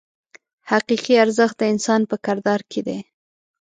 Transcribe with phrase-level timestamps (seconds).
[0.71, 2.99] حقیقي ارزښت د انسان په کردار کې دی.